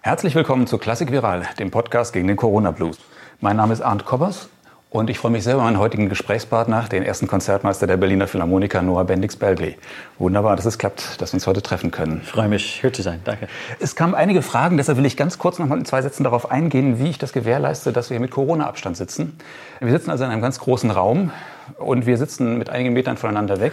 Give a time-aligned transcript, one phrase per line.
[0.00, 2.98] Herzlich willkommen zu Klassik Viral, dem Podcast gegen den Corona Blues.
[3.40, 4.48] Mein Name ist Arndt Kobbers
[4.90, 8.80] und ich freue mich sehr über meinen heutigen Gesprächspartner, den ersten Konzertmeister der Berliner Philharmoniker,
[8.80, 9.76] Noah Bendix-Belgli.
[10.20, 12.20] Wunderbar, dass es klappt, dass wir uns heute treffen können.
[12.22, 13.20] Ich freue mich, hier zu sein.
[13.24, 13.48] Danke.
[13.80, 16.48] Es kamen einige Fragen, deshalb will ich ganz kurz noch mal in zwei Sätzen darauf
[16.48, 19.36] eingehen, wie ich das gewährleiste, dass wir hier mit Corona-Abstand sitzen.
[19.80, 21.32] Wir sitzen also in einem ganz großen Raum
[21.76, 23.72] und wir sitzen mit einigen Metern voneinander weg,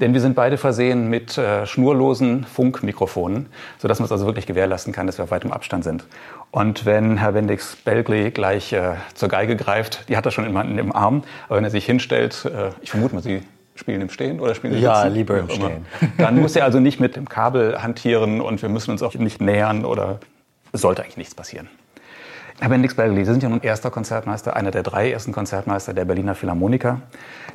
[0.00, 3.46] denn wir sind beide versehen mit äh, schnurlosen Funkmikrofonen,
[3.78, 6.04] sodass man es also wirklich gewährleisten kann, dass wir auf weitem Abstand sind.
[6.50, 10.64] Und wenn Herr Bendix Belgli gleich äh, zur Geige greift, die hat er schon immer
[10.64, 13.42] im Arm, aber wenn er sich hinstellt, äh, ich vermute mal, Sie
[13.74, 15.14] spielen im Stehen oder spielen im Ja, Sitzen?
[15.14, 15.50] lieber Wie im.
[15.50, 15.86] Stehen.
[16.18, 19.40] Dann muss er also nicht mit dem Kabel hantieren und wir müssen uns auch nicht
[19.40, 20.18] nähern oder
[20.72, 21.68] sollte eigentlich nichts passieren.
[22.58, 26.06] Herr Bendix Belgli, Sie sind ja nun erster Konzertmeister, einer der drei ersten Konzertmeister der
[26.06, 27.02] Berliner Philharmoniker.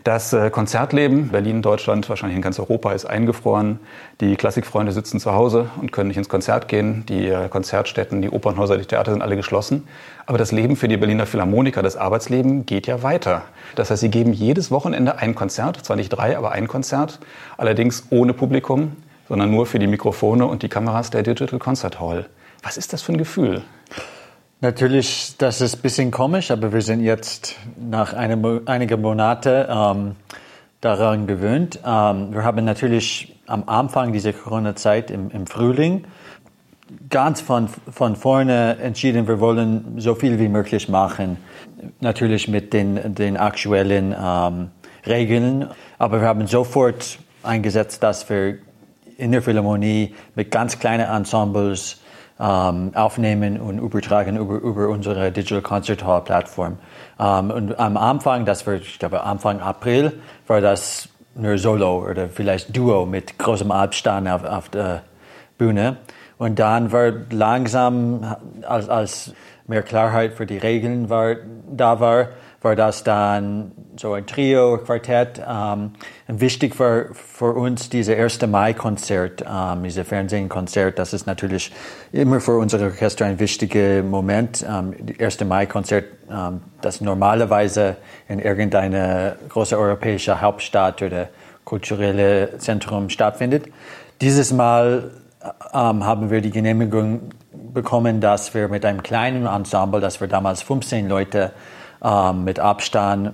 [0.03, 3.79] Das äh, Konzertleben, Berlin, Deutschland, wahrscheinlich in ganz Europa, ist eingefroren.
[4.19, 7.03] Die Klassikfreunde sitzen zu Hause und können nicht ins Konzert gehen.
[7.09, 9.87] Die äh, Konzertstätten, die Opernhäuser, die Theater sind alle geschlossen.
[10.27, 13.41] Aber das Leben für die Berliner Philharmoniker, das Arbeitsleben, geht ja weiter.
[13.73, 17.19] Das heißt, sie geben jedes Wochenende ein Konzert, zwar nicht drei, aber ein Konzert,
[17.57, 22.27] allerdings ohne Publikum, sondern nur für die Mikrofone und die Kameras der Digital Concert Hall.
[22.61, 23.63] Was ist das für ein Gefühl?
[24.63, 30.15] Natürlich, das ist ein bisschen komisch, aber wir sind jetzt nach einem, einigen Monaten ähm,
[30.81, 31.79] daran gewöhnt.
[31.83, 36.05] Ähm, wir haben natürlich am Anfang dieser Corona-Zeit im, im Frühling
[37.09, 41.37] ganz von, von vorne entschieden, wir wollen so viel wie möglich machen.
[41.99, 44.69] Natürlich mit den, den aktuellen ähm,
[45.07, 45.69] Regeln.
[45.97, 48.59] Aber wir haben sofort eingesetzt, dass wir
[49.17, 52.00] in der Philharmonie mit ganz kleinen Ensembles
[52.41, 56.79] ähm, aufnehmen und übertragen über, über unsere Digital Concert Hall Plattform.
[57.19, 60.13] Ähm, und am Anfang, das war, ich glaube, Anfang April,
[60.47, 65.03] war das nur Solo oder vielleicht Duo mit großem Abstand auf, auf der
[65.57, 65.97] Bühne.
[66.39, 68.35] Und dann war langsam,
[68.67, 69.33] als, als
[69.67, 71.35] mehr Klarheit für die Regeln war,
[71.71, 72.29] da war,
[72.61, 75.41] war das dann so ein Trio, Quartett.
[75.47, 75.93] Ähm,
[76.27, 78.47] wichtig war für uns dieses 1.
[78.47, 80.99] Mai-Konzert, ähm, dieses Fernsehkonzert.
[80.99, 81.71] Das ist natürlich
[82.11, 84.63] immer für unser Orchester ein wichtiger Moment.
[84.67, 85.45] Ähm, das 1.
[85.45, 91.29] Mai-Konzert, ähm, das normalerweise in irgendeiner großen europäischen Hauptstadt oder
[91.65, 93.65] kulturelle Zentrum stattfindet.
[94.21, 95.09] Dieses Mal
[95.73, 97.31] ähm, haben wir die Genehmigung
[97.73, 101.51] bekommen, dass wir mit einem kleinen Ensemble, das wir damals 15 Leute
[102.03, 103.33] ähm, mit Abstand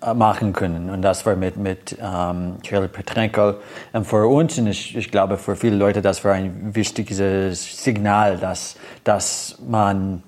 [0.00, 0.90] äh, machen können.
[0.90, 3.54] Und das war mit, mit ähm, Kirill Petrenko.
[3.92, 8.38] Und für uns, und ich, ich glaube für viele Leute, das war ein wichtiges Signal,
[8.38, 10.22] dass, dass man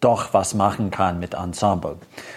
[0.00, 1.96] doch was machen kann mit Ensemble.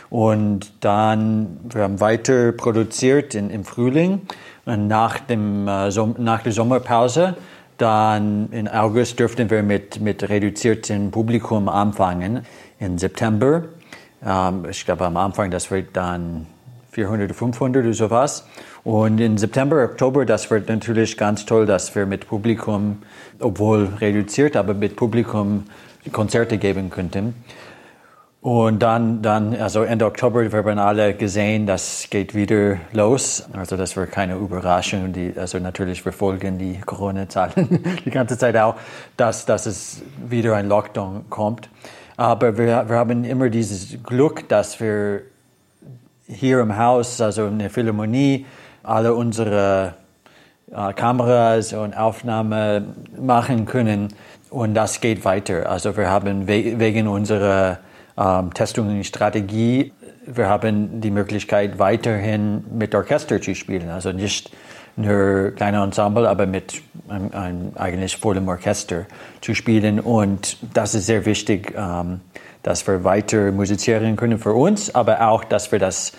[0.10, 4.22] Und dann, wir haben weiter produziert in, im Frühling
[4.66, 7.36] und nach, dem, äh, nach der Sommerpause
[7.80, 12.46] dann in August dürften wir mit, mit reduziertem Publikum anfangen.
[12.78, 13.64] Im September,
[14.26, 16.48] ähm, ich glaube am Anfang, das wird dann
[16.92, 18.46] 400 oder 500 oder sowas.
[18.84, 23.04] Und im September, Oktober, das wird natürlich ganz toll, dass wir mit Publikum,
[23.40, 25.66] obwohl reduziert, aber mit Publikum
[26.12, 27.36] Konzerte geben könnten.
[28.42, 33.44] Und dann, dann, also Ende Oktober, wir haben alle gesehen, das geht wieder los.
[33.52, 35.12] Also das war keine Überraschung.
[35.12, 38.76] Die, also natürlich verfolgen die Corona-Zahlen die ganze Zeit auch,
[39.18, 41.70] dass, dass es wieder ein Lockdown kommt.
[42.20, 45.22] Aber wir, wir haben immer dieses Glück, dass wir
[46.28, 48.46] hier im Haus, also in der Philharmonie,
[48.84, 49.94] alle unsere
[50.70, 54.10] äh, Kameras und Aufnahmen machen können.
[54.50, 55.70] Und das geht weiter.
[55.70, 57.80] Also wir haben we wegen unserer
[58.18, 59.94] ähm, Testungsstrategie,
[60.26, 63.90] wir haben die Möglichkeit weiterhin mit Orchester zu spielen.
[63.90, 64.52] Also nicht
[65.00, 69.06] nur kleine Ensemble, aber mit einem, einem eigentlich vollem Orchester
[69.42, 70.00] zu spielen.
[70.00, 72.22] Und das ist sehr wichtig, ähm,
[72.64, 76.12] dass wir weiter musizieren können für uns, aber auch, dass wir das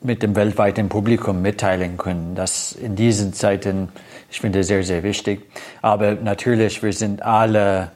[0.00, 2.34] mit dem weltweiten Publikum mitteilen können.
[2.34, 3.88] Das in diesen Zeiten,
[4.30, 5.42] ich finde, sehr, sehr wichtig.
[5.82, 7.90] Aber natürlich, wir sind alle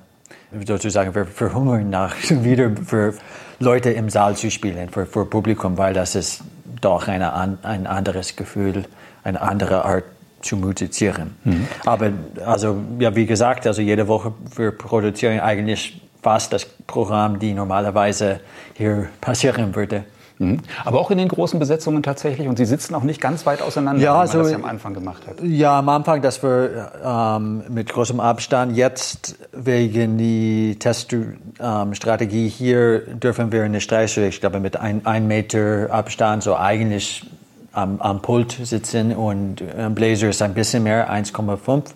[0.67, 3.15] sozusagen, wir verhungern nach wieder für
[3.59, 6.43] Leute im Saal zu spielen, für, für Publikum, weil das ist
[6.81, 8.85] doch eine, ein anderes Gefühl,
[9.37, 10.05] eine andere Art
[10.43, 11.35] zu musizieren.
[11.45, 11.67] Mhm.
[11.85, 12.11] Aber
[12.47, 18.41] also, ja, wie gesagt, also jede Woche wir produzieren eigentlich fast das Programm, die normalerweise
[18.75, 20.05] hier passieren würde.
[20.39, 20.61] Mhm.
[20.87, 22.49] Aber auch in den großen Besetzungen tatsächlich.
[22.49, 24.65] Und Sie sitzen auch nicht ganz weit auseinander, Ja, wie man so- das ja am
[24.65, 25.37] Anfang gemacht hat.
[25.43, 33.53] Ja, am Anfang, dass wir ähm, mit großem Abstand, jetzt wegen die Teststrategie hier dürfen
[33.53, 37.27] wir in der Streichel, ich glaube mit ein, ein Meter Abstand, so eigentlich
[37.73, 41.93] am, am Pult sitzen und äh, Blazer ist ein bisschen mehr, 1,5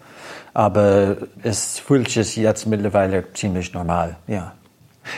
[0.54, 4.52] aber es fühlt sich jetzt mittlerweile ziemlich normal, ja.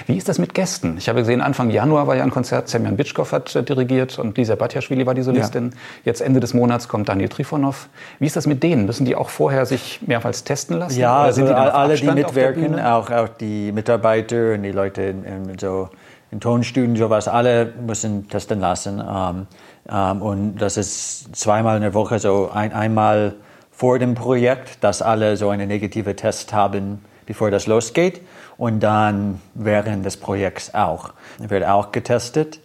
[0.06, 0.97] Wie ist das mit Gästen?
[0.99, 4.37] Ich habe gesehen, Anfang Januar war ja ein Konzert, Semyon Bitschkow hat äh, dirigiert und
[4.37, 5.70] Lisa Batjaschwili war die Solistin.
[5.70, 5.79] Ja.
[6.06, 7.88] Jetzt Ende des Monats kommt Daniel Trifonov.
[8.19, 8.87] Wie ist das mit denen?
[8.87, 10.99] Müssen die auch vorher sich mehrmals testen lassen?
[10.99, 15.58] Ja, also die alle, die mitwirken, auch, auch die Mitarbeiter und die Leute in, in
[15.58, 15.88] so
[16.32, 19.00] in Tonstudios, sowas, alle müssen testen lassen.
[19.00, 19.47] Ähm,
[19.90, 23.34] ähm, und das ist zweimal in der Woche, so ein, einmal
[23.70, 28.22] vor dem Projekt, dass alle so eine negative Test haben, bevor das losgeht.
[28.56, 31.12] Und dann während des Projekts auch.
[31.38, 32.58] Wird auch getestet.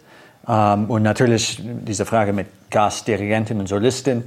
[0.48, 4.24] Ähm, und natürlich diese Frage mit Gastdirigentin und Solistin.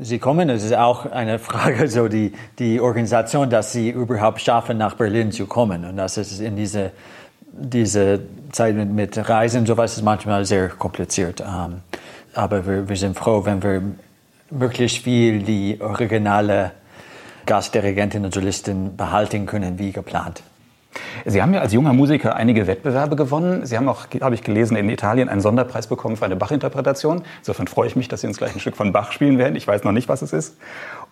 [0.00, 4.78] Sie kommen, es ist auch eine Frage, so die, die Organisation, dass sie überhaupt schaffen,
[4.78, 5.84] nach Berlin zu kommen.
[5.84, 6.90] Und das ist in diese
[7.58, 8.20] diese
[8.52, 11.40] Zeit mit, mit Reisen und sowas ist manchmal sehr kompliziert.
[11.40, 11.80] Ähm,
[12.34, 13.82] aber wir, wir, sind froh, wenn wir
[14.50, 16.72] möglichst viel die originale
[17.46, 20.42] Gastdirigentin und Solistin behalten können, wie geplant.
[21.24, 23.66] Sie haben ja als junger Musiker einige Wettbewerbe gewonnen.
[23.66, 27.22] Sie haben auch, habe ich gelesen, in Italien einen Sonderpreis bekommen für eine Bach-Interpretation.
[27.38, 29.56] Insofern freue ich mich, dass Sie uns gleich ein Stück von Bach spielen werden.
[29.56, 30.56] Ich weiß noch nicht, was es ist.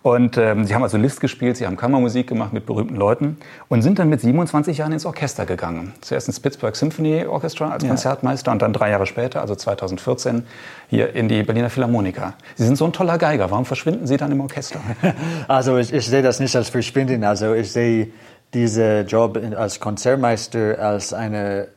[0.01, 3.37] Und ähm, Sie haben also List gespielt, Sie haben Kammermusik gemacht mit berühmten Leuten
[3.69, 5.93] und sind dann mit 27 Jahren ins Orchester gegangen.
[6.01, 7.89] Zuerst ins Pittsburgh Symphony Orchestra als ja.
[7.89, 10.45] Konzertmeister und dann drei Jahre später, also 2014,
[10.89, 12.33] hier in die Berliner Philharmoniker.
[12.55, 13.49] Sie sind so ein toller Geiger.
[13.49, 14.79] Warum verschwinden Sie dann im Orchester?
[15.47, 17.23] Also ich, ich sehe das nicht als Verschwinden.
[17.23, 18.09] Also ich sehe
[18.55, 21.67] diesen Job als Konzertmeister als eine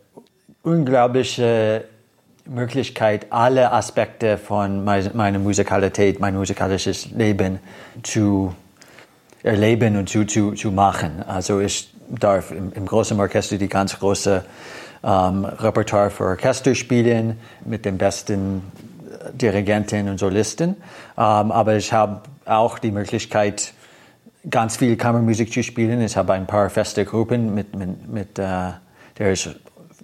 [0.63, 1.85] unglaubliche
[2.47, 7.59] Möglichkeit, alle Aspekte von meiner Musikalität, mein musikalisches Leben
[8.03, 8.55] zu
[9.43, 11.23] erleben und zu, zu, zu machen.
[11.27, 14.45] Also ich darf im, im großen Orchester die ganz große
[15.05, 18.63] ähm, Repertoire für Orchester spielen mit den besten
[19.35, 20.71] Dirigenten und Solisten.
[20.71, 20.77] Ähm,
[21.53, 23.75] aber ich habe auch die Möglichkeit,
[24.49, 26.01] ganz viel Kammermusik zu spielen.
[26.01, 28.73] Ich habe ein paar feste Gruppen, mit, mit, mit äh,
[29.19, 29.49] der ich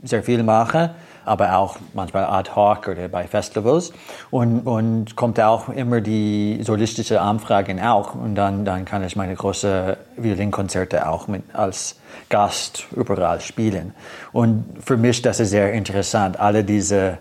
[0.03, 0.95] sehr viel mache
[1.25, 3.93] aber auch manchmal ad hoc oder bei Festivals.
[4.31, 8.15] Und, und kommt auch immer die solistische Anfragen auch.
[8.15, 11.97] Und dann, dann kann ich meine großen Violinkonzerte auch mit, als
[12.29, 13.95] Gast überall spielen.
[14.33, 17.19] Und für mich das ist sehr interessant, alle diese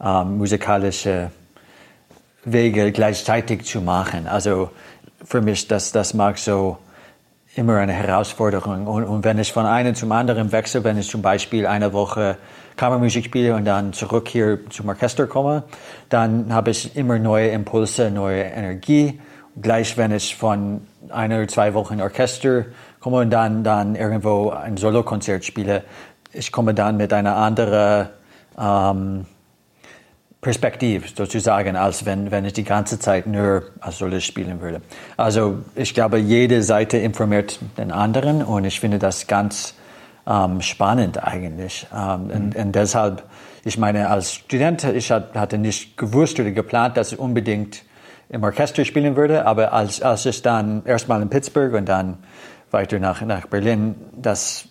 [0.00, 1.30] ähm, musikalische
[2.44, 4.26] Wege gleichzeitig zu machen.
[4.26, 4.70] Also
[5.24, 6.78] für mich, das, das mag so
[7.54, 8.86] immer eine Herausforderung.
[8.86, 12.36] Und, und wenn ich von einem zum anderen wechsle, wenn ich zum Beispiel eine Woche
[12.76, 15.64] Kammermusik spiele und dann zurück hier zum Orchester komme,
[16.08, 19.20] dann habe ich immer neue Impulse, neue Energie.
[19.60, 22.66] Gleich wenn ich von einer oder zwei Wochen Orchester
[23.00, 25.82] komme und dann, dann irgendwo ein Solokonzert spiele,
[26.32, 28.08] ich komme dann mit einer anderen
[28.56, 29.26] ähm,
[30.40, 34.80] Perspektive sozusagen, als wenn, wenn ich die ganze Zeit nur als Solist spielen würde.
[35.16, 39.74] Also ich glaube, jede Seite informiert den anderen und ich finde das ganz
[40.28, 41.88] ähm, spannend eigentlich.
[41.92, 42.30] Ähm, mhm.
[42.30, 43.24] und, und, deshalb,
[43.64, 47.82] ich meine, als Student, ich hatte nicht gewusst oder geplant, dass ich unbedingt
[48.28, 52.18] im Orchester spielen würde, aber als, als ich dann erstmal in Pittsburgh und dann
[52.70, 54.68] weiter nach, nach Berlin das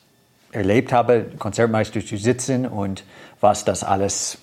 [0.52, 3.04] erlebt habe, Konzertmeister zu sitzen und
[3.42, 4.38] was das alles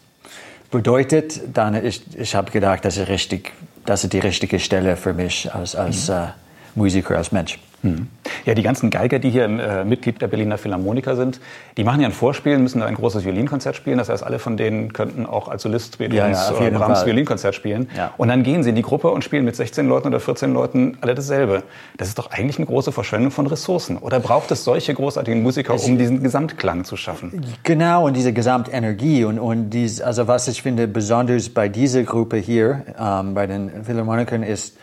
[0.74, 3.52] bedeutet, dann ich, ich habe gedacht, das ist richtig,
[3.86, 6.14] das ist die richtige Stelle für mich als, als mhm.
[6.14, 6.26] äh,
[6.74, 7.60] Musiker, als Mensch.
[7.84, 8.08] Hm.
[8.46, 11.38] Ja, die ganzen Geiger, die hier äh, Mitglied der Berliner Philharmoniker sind,
[11.76, 13.98] die machen ja ein Vorspiel, müssen ein großes Violinkonzert spielen.
[13.98, 17.88] Das heißt, alle von denen könnten auch als Solist Beethovens ja, ja, Brahms Violinkonzert spielen.
[17.94, 18.14] Ja.
[18.16, 20.96] Und dann gehen sie in die Gruppe und spielen mit 16 Leuten oder 14 Leuten
[21.02, 21.62] alle dasselbe.
[21.98, 23.98] Das ist doch eigentlich eine große Verschwendung von Ressourcen.
[23.98, 27.44] Oder braucht es solche großartigen Musiker, um diesen Gesamtklang zu schaffen?
[27.64, 29.24] Genau, und diese Gesamtenergie.
[29.24, 33.84] Und, und dies, also was ich finde besonders bei dieser Gruppe hier, ähm, bei den
[33.84, 34.78] Philharmonikern, ist,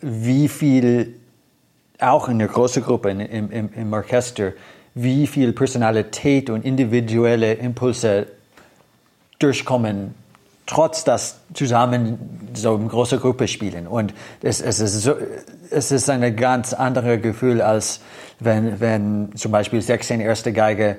[0.00, 1.17] wie viel
[2.00, 4.52] auch in der großen Gruppe, im, im, im Orchester,
[4.94, 8.26] wie viel Personalität und individuelle Impulse
[9.38, 10.14] durchkommen,
[10.66, 13.86] trotz dass zusammen so eine große Gruppe spielen.
[13.86, 14.12] Und
[14.42, 15.14] es, es, ist so,
[15.70, 18.00] es ist ein ganz anderes Gefühl, als
[18.40, 20.98] wenn, wenn zum Beispiel 16 erste Geige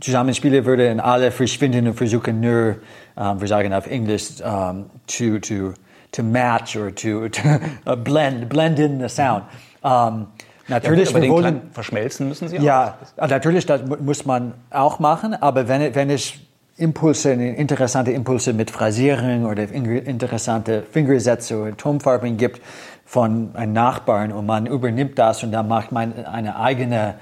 [0.00, 2.76] zusammen spielen würde und alle verschwinden und versuchen nur,
[3.16, 5.74] ähm, wir sagen auf Englisch, um, to, to,
[6.12, 9.44] to match or to, to blend, blend in the sound.
[9.84, 10.26] Ähm,
[10.66, 12.62] natürlich, ja, wir wollen verschmelzen müssen Sie auch.
[12.62, 15.34] Ja, natürlich, das muss man auch machen.
[15.34, 22.60] Aber wenn, wenn ich Impulse, interessante Impulse mit Phrasierung oder interessante Fingersätze oder Tonfarben gibt
[23.04, 27.14] von einem Nachbarn und man übernimmt das und dann macht man eine eigene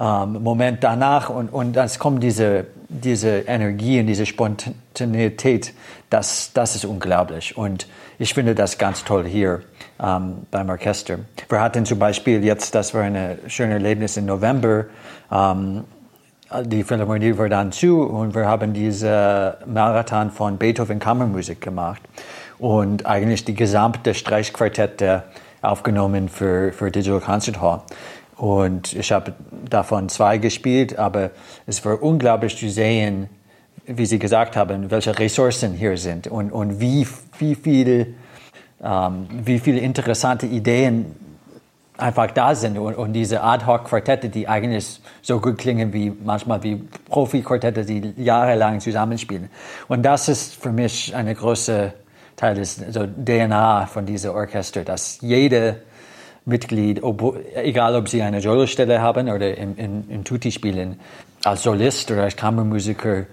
[0.00, 5.74] ähm, Moment danach und, und dann kommt diese, diese Energie und diese Spontanität,
[6.08, 7.86] das, das ist unglaublich und
[8.18, 9.62] ich finde das ganz toll hier
[10.02, 11.18] ähm, beim Orchester.
[11.48, 14.86] Wir hatten zum Beispiel jetzt, das war ein schönes Erlebnis im November,
[15.30, 15.84] ähm,
[16.64, 22.02] die Philharmonie war dann zu und wir haben diese Marathon von Beethoven Kammermusik gemacht
[22.58, 25.22] und eigentlich die gesamte Streichquartette
[25.62, 27.82] aufgenommen für, für Digital Concert Hall.
[28.40, 29.34] Und ich habe
[29.68, 31.30] davon zwei gespielt, aber
[31.66, 33.28] es war unglaublich zu sehen,
[33.84, 37.06] wie Sie gesagt haben, welche Ressourcen hier sind und, und wie,
[37.38, 38.14] wie, viel,
[38.82, 41.14] ähm, wie viele interessante Ideen
[41.98, 46.76] einfach da sind und, und diese Ad-Hoc-Quartette, die eigentlich so gut klingen wie manchmal wie
[47.10, 49.50] Profi-Quartette, die jahrelang zusammenspielen.
[49.86, 51.92] Und das ist für mich eine große
[52.36, 55.82] Teil des also DNA von diesem Orchester, dass jede
[56.44, 60.98] Mitglied, ob, egal ob sie eine Solo-Stelle haben oder in, in, in Tutti spielen,
[61.44, 63.26] als Solist oder als Kammermusiker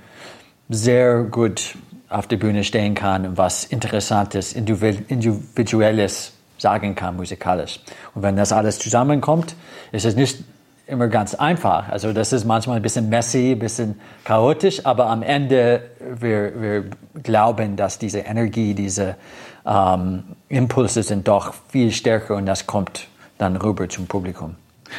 [0.69, 1.75] sehr gut
[2.09, 7.79] auf der Bühne stehen kann und was Interessantes, Individuelles sagen kann musikalisch.
[8.15, 9.55] Und wenn das alles zusammenkommt,
[9.91, 10.43] ist es nicht
[10.87, 11.89] immer ganz einfach.
[11.89, 15.81] Also das ist manchmal ein bisschen messy, ein bisschen chaotisch, aber am Ende
[16.19, 16.83] wir, wir
[17.21, 19.15] glauben, dass diese Energie, diese
[19.67, 23.07] ähm, Impulse sind doch viel stärker und das kommt
[23.37, 24.55] dann rüber zum Publikum.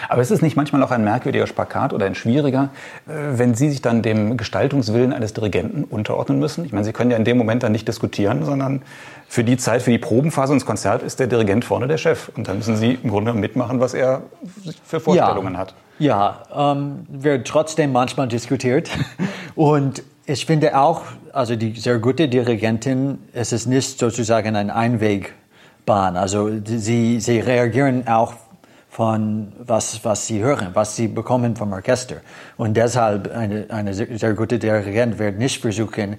[0.09, 2.71] Aber ist es nicht manchmal auch ein merkwürdiger Spagat oder ein schwieriger,
[3.07, 6.65] äh, wenn Sie sich dann dem Gestaltungswillen eines Dirigenten unterordnen müssen?
[6.65, 8.83] Ich meine, Sie können ja in dem Moment dann nicht diskutieren, sondern
[9.29, 12.31] für die Zeit, für die Probenphase und das Konzert ist der Dirigent vorne der Chef.
[12.37, 14.23] Und dann müssen Sie im Grunde mitmachen, was er
[14.85, 15.61] für Vorstellungen ja.
[15.61, 15.75] hat.
[15.99, 18.91] Ja, ähm, wird trotzdem manchmal diskutiert.
[19.55, 26.17] und ich finde auch, also die sehr gute Dirigentin, es ist nicht sozusagen ein Einwegbahn.
[26.17, 28.35] Also sie, sie reagieren auch
[28.91, 32.17] von was, was sie hören, was sie bekommen vom Orchester.
[32.59, 36.17] Und deshalb eine, eine sehr gute Dirigent wird nicht versuchen,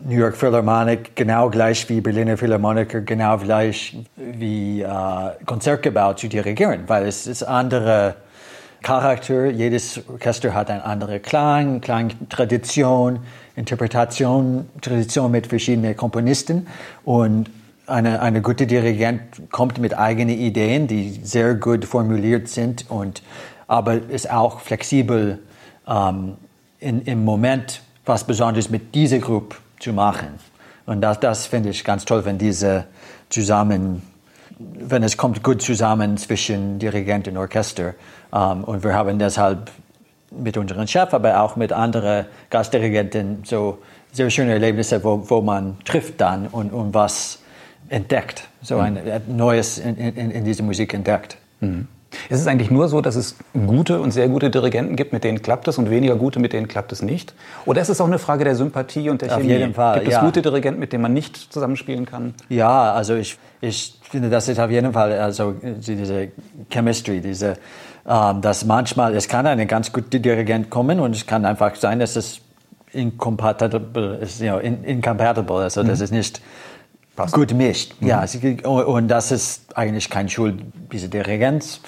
[0.00, 4.88] New York Philharmonic genau gleich wie Berliner Philharmoniker, genau gleich wie äh,
[5.46, 8.16] Konzertgebau zu dirigieren, weil es ist andere
[8.86, 9.50] Charakter.
[9.50, 13.18] Jedes Orchester hat eine andere Klang, Klangtradition,
[13.56, 16.68] Interpretation, Tradition mit verschiedenen Komponisten
[17.04, 17.50] und
[17.88, 23.24] eine, eine gute Dirigent kommt mit eigenen Ideen, die sehr gut formuliert sind und
[23.66, 25.40] aber ist auch flexibel
[25.88, 26.34] ähm,
[26.78, 30.28] in, im Moment was Besonderes mit dieser Gruppe zu machen.
[30.86, 32.84] Und das, das finde ich ganz toll, wenn diese
[33.30, 34.02] zusammen,
[34.58, 37.94] wenn es kommt gut zusammen zwischen Dirigent und Orchester.
[38.32, 39.70] Ähm, und wir haben deshalb
[40.30, 43.78] mit unserem Chef, aber auch mit anderen Gastdirigenten so
[44.12, 47.40] sehr schöne Erlebnisse, wo, wo man trifft dann und, und was
[47.88, 49.36] entdeckt, so ein mhm.
[49.36, 51.36] Neues in, in, in diese Musik entdeckt.
[51.60, 51.86] Mhm.
[52.28, 55.42] Ist es eigentlich nur so, dass es gute und sehr gute Dirigenten gibt, mit denen
[55.42, 57.34] klappt es und weniger gute, mit denen klappt es nicht?
[57.64, 59.54] Oder ist es auch eine Frage der Sympathie und der Auf Chemie?
[59.54, 60.24] jeden Fall, Gibt es ja.
[60.24, 62.34] gute Dirigenten, mit denen man nicht zusammenspielen kann?
[62.48, 66.28] Ja, also ich, ich finde, das ist auf jeden Fall also diese
[66.70, 67.56] Chemistry, diese,
[68.08, 71.98] ähm, dass manchmal, es kann ein ganz guter Dirigent kommen und es kann einfach sein,
[71.98, 72.40] dass es
[72.92, 75.88] incompatible ist, you know, in, incompatible, also mhm.
[75.88, 76.40] das ist nicht
[77.16, 77.34] Passt.
[77.34, 77.94] gut mischt.
[78.00, 78.08] Mhm.
[78.08, 78.24] Ja,
[78.64, 81.80] und das ist eigentlich kein Schuld dieser Dirigenz.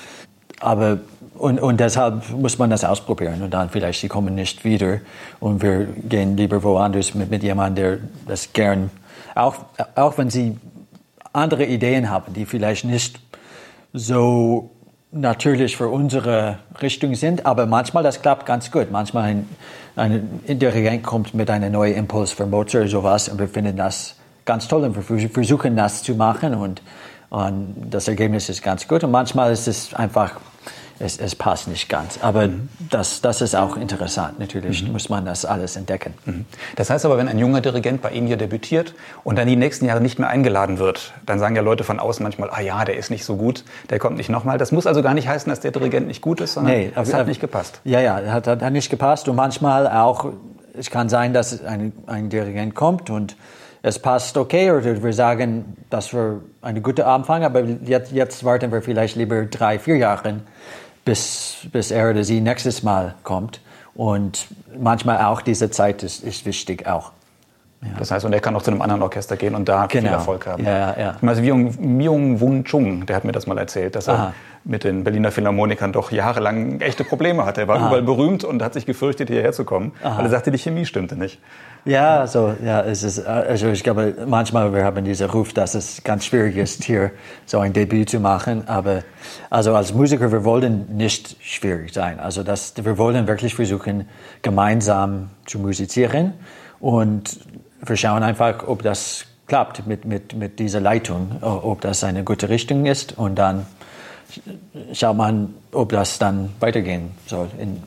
[0.61, 0.99] Aber
[1.39, 4.99] und, und deshalb muss man das ausprobieren und dann vielleicht sie kommen nicht wieder
[5.39, 8.91] und wir gehen lieber woanders mit, mit jemandem, der das gern,
[9.37, 9.55] auch,
[9.95, 10.57] auch wenn sie
[11.33, 13.21] andere Ideen haben, die vielleicht nicht
[13.93, 14.71] so
[15.13, 18.91] natürlich für unsere Richtung sind, aber manchmal das klappt ganz gut.
[18.91, 19.49] Manchmal ein,
[19.97, 24.18] ein Dirigent kommt mit einem neuen Impuls für Mozart oder sowas und wir finden das
[24.49, 26.83] ganz toll und wir versuchen das zu machen und,
[27.31, 30.41] und das Ergebnis ist ganz gut und manchmal ist es einfach
[31.01, 32.19] es, es passt nicht ganz.
[32.23, 32.69] Aber mhm.
[32.91, 34.39] das, das ist auch interessant.
[34.39, 34.93] Natürlich mhm.
[34.93, 36.15] muss man das alles entdecken.
[36.25, 36.45] Mhm.
[36.77, 39.85] Das heißt aber, wenn ein junger Dirigent bei Ihnen hier debütiert und dann die nächsten
[39.85, 42.97] Jahre nicht mehr eingeladen wird, dann sagen ja Leute von außen manchmal, ah ja, der
[42.97, 44.59] ist nicht so gut, der kommt nicht nochmal.
[44.59, 47.15] Das muss also gar nicht heißen, dass der Dirigent nicht gut ist, sondern nee, es
[47.15, 47.81] hat nicht gepasst.
[47.85, 50.33] Ja, ja, hat, hat nicht gepasst und manchmal auch,
[50.77, 53.37] es kann sein, dass ein, ein Dirigent kommt und
[53.83, 58.73] es passt okay oder wir sagen, das war eine gute Anfang, aber jetzt, jetzt warten
[58.73, 60.41] wir vielleicht lieber drei, vier Jahre
[61.05, 63.61] bis, bis er oder sie nächstes Mal kommt.
[63.95, 64.47] Und
[64.79, 67.13] manchmal auch diese Zeit ist, ist wichtig auch.
[67.81, 67.91] Ja.
[67.97, 70.03] Das heißt, und er kann auch zu einem anderen Orchester gehen und da genau.
[70.03, 70.65] viel Erfolg haben.
[70.65, 71.17] Ja, ja.
[71.25, 74.33] Also Myung Wun Chung, der hat mir das mal erzählt, dass er Aha.
[74.65, 77.61] mit den Berliner Philharmonikern doch jahrelang echte Probleme hatte.
[77.61, 77.87] Er war Aha.
[77.87, 80.19] überall berühmt und hat sich gefürchtet, hierher zu kommen, Aha.
[80.19, 81.41] weil er sagte, die Chemie stimmte nicht.
[81.85, 86.03] Ja, also, ja, es ist, also ich glaube, manchmal wir haben diesen Ruf, dass es
[86.03, 87.13] ganz schwierig ist, hier
[87.47, 88.67] so ein Debüt zu machen.
[88.67, 89.05] Aber
[89.51, 92.19] also als Musiker, wir wollen nicht schwierig sein.
[92.19, 94.09] Also das, wir wollen wirklich versuchen,
[94.43, 96.35] gemeinsam zu musizieren
[96.81, 97.39] und
[97.85, 102.49] wir schauen einfach, ob das klappt mit, mit, mit dieser Leitung, ob das eine gute
[102.49, 103.67] Richtung ist und dann
[104.93, 107.83] schaut man, ob das dann weitergehen soll in,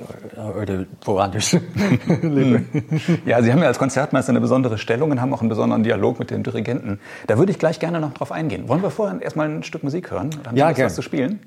[0.59, 1.51] oder woanders.
[3.25, 6.19] ja, Sie haben ja als Konzertmeister eine besondere Stellung und haben auch einen besonderen Dialog
[6.19, 6.99] mit dem Dirigenten.
[7.27, 8.67] Da würde ich gleich gerne noch drauf eingehen.
[8.67, 10.31] Wollen wir vorher erstmal ein Stück Musik hören?
[10.45, 10.87] Haben ja, gerne.
[10.87, 11.39] was zu spielen?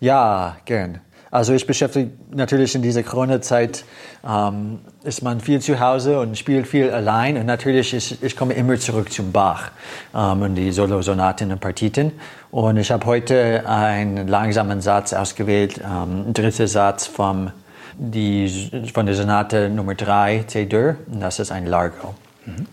[0.00, 1.00] Ja, gern.
[1.36, 3.84] Also ich beschäftige natürlich in dieser Corona-Zeit,
[4.26, 7.36] ähm, ist man viel zu Hause und spielt viel allein.
[7.36, 9.70] Und natürlich, ist, ich komme immer zurück zum Bach
[10.14, 12.12] ähm, und die Solo-Sonaten und Partiten.
[12.50, 17.50] Und ich habe heute einen langsamen Satz ausgewählt, ähm, dritter Satz vom,
[17.98, 20.96] die, von der Sonate Nummer 3, C-Dur.
[21.12, 22.14] Und das ist ein Largo.
[22.46, 22.66] Mhm.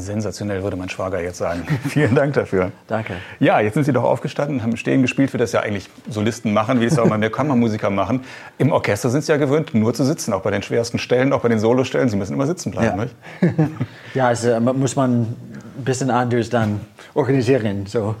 [0.00, 1.62] Sensationell, würde mein Schwager jetzt sagen.
[1.88, 2.72] Vielen Dank dafür.
[2.86, 3.14] Danke.
[3.38, 6.80] Ja, jetzt sind Sie doch aufgestanden, haben stehen gespielt, wie das ja eigentlich Solisten machen,
[6.80, 8.24] wie es auch mal mehr Kammermusiker machen.
[8.58, 11.40] Im Orchester sind Sie ja gewöhnt, nur zu sitzen, auch bei den schwersten Stellen, auch
[11.40, 12.08] bei den Solostellen.
[12.08, 13.04] Sie müssen immer sitzen bleiben, ja.
[13.04, 13.70] nicht?
[14.14, 16.80] ja, also muss man ein bisschen anders dann
[17.14, 17.86] organisieren.
[17.86, 18.14] So,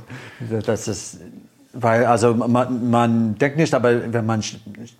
[0.66, 1.18] dass es
[1.72, 4.42] weil also man, man denkt nicht, aber wenn man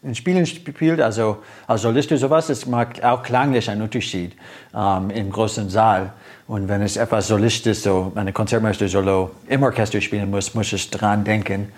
[0.02, 4.32] in Spielen spielt, also als Solist oder sowas, es macht auch klanglich einen Unterschied
[4.74, 6.12] ähm, im großen Saal.
[6.46, 10.72] Und wenn es etwas Solist ist, so eine Konzertmeister solo im Orchester spielen muss, muss
[10.72, 11.70] ich dran denken,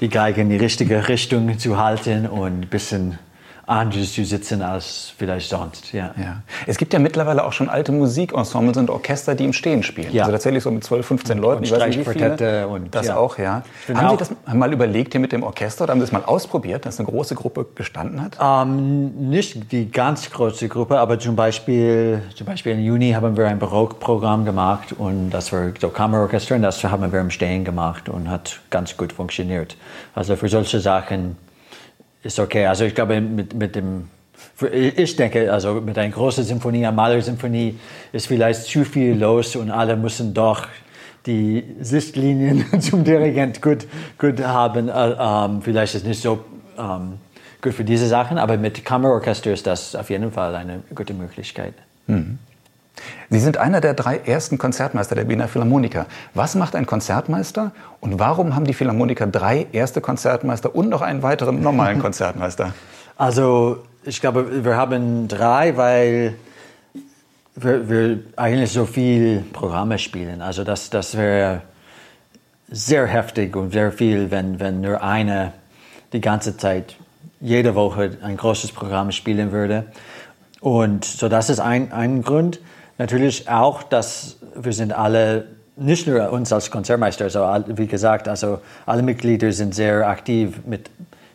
[0.00, 3.18] die Geige in die richtige Richtung zu halten und ein bisschen
[3.68, 5.92] anders zu sitzen als vielleicht sonst.
[5.92, 6.14] Ja.
[6.16, 6.42] ja.
[6.66, 10.12] Es gibt ja mittlerweile auch schon alte Musikensembles und Orchester, die im Stehen spielen.
[10.12, 10.22] Ja.
[10.22, 11.58] Also tatsächlich so mit 12, 15 Leuten.
[11.60, 13.16] Und Streichquartette und das ja.
[13.16, 13.62] auch, ja.
[13.92, 16.24] Haben auch Sie das mal überlegt hier mit dem Orchester oder haben Sie das mal
[16.24, 18.38] ausprobiert, dass eine große Gruppe gestanden hat?
[18.40, 23.48] Ähm, nicht die ganz große Gruppe, aber zum Beispiel, zum Beispiel im Juni haben wir
[23.48, 28.08] ein Barockprogramm gemacht und das war so Kammerorchester und das haben wir im Stehen gemacht
[28.08, 29.76] und hat ganz gut funktioniert.
[30.14, 31.36] Also für solche Sachen
[32.22, 32.66] ist okay.
[32.66, 34.08] Also ich glaube, mit, mit dem,
[34.72, 37.78] ich denke, also mit einer großen Symphonie, einer Malersymphonie
[38.12, 40.66] ist vielleicht zu viel los und alle müssen doch
[41.26, 43.86] die Sichtlinien zum Dirigent gut,
[44.18, 44.88] gut haben.
[44.88, 46.44] Äh, ähm, vielleicht ist es nicht so
[46.78, 47.18] ähm,
[47.60, 51.74] gut für diese Sachen, aber mit Kammerorchester ist das auf jeden Fall eine gute Möglichkeit.
[52.06, 52.38] Mhm.
[53.30, 56.06] Sie sind einer der drei ersten Konzertmeister der Wiener Philharmoniker.
[56.34, 61.22] Was macht ein Konzertmeister und warum haben die Philharmoniker drei erste Konzertmeister und noch einen
[61.22, 62.74] weiteren normalen Konzertmeister?
[63.16, 66.34] Also ich glaube, wir haben drei, weil
[67.56, 70.42] wir, wir eigentlich so viel Programme spielen.
[70.42, 71.62] Also das, das wäre
[72.70, 75.52] sehr heftig und sehr viel, wenn, wenn nur eine
[76.12, 76.96] die ganze Zeit,
[77.40, 79.84] jede Woche ein großes Programm spielen würde.
[80.60, 82.60] Und so das ist ein, ein Grund.
[82.98, 88.58] Natürlich auch, dass wir sind alle, nicht nur uns als Konzertmeister, also wie gesagt, also
[88.86, 90.90] alle Mitglieder sind sehr aktiv mit,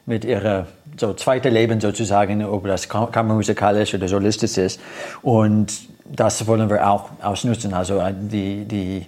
[0.06, 4.80] mit ihrer so zweite Leben sozusagen, ob das kammermusikalisch oder solistisch ist.
[5.22, 5.74] Und
[6.06, 7.74] das wollen wir auch ausnutzen.
[7.74, 9.08] Also äh, die, die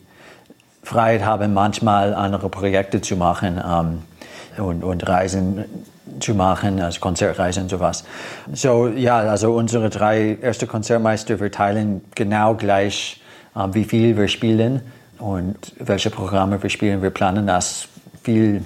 [0.81, 5.65] Freiheit haben, manchmal andere Projekte zu machen ähm, und, und Reisen
[6.19, 8.03] zu machen, also Konzertreisen und sowas.
[8.53, 13.21] So, ja, also unsere drei erste Konzertmeister, wir teilen genau gleich,
[13.55, 14.81] äh, wie viel wir spielen
[15.19, 17.01] und welche Programme wir spielen.
[17.01, 17.87] Wir planen das
[18.23, 18.63] viel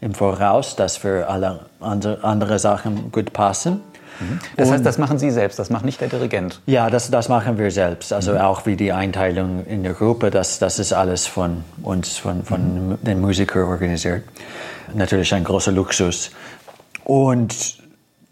[0.00, 3.80] im Voraus, dass für alle andere, andere Sachen gut passen.
[4.20, 4.38] Mhm.
[4.56, 6.60] Das heißt, das machen Sie selbst, das macht nicht der Dirigent?
[6.66, 8.12] Ja, das, das machen wir selbst.
[8.12, 8.38] Also mhm.
[8.38, 12.90] auch wie die Einteilung in der Gruppe, das, das ist alles von uns, von, von
[12.90, 12.98] mhm.
[13.02, 14.22] den Musikern organisiert.
[14.94, 16.30] Natürlich ein großer Luxus.
[17.06, 17.78] Und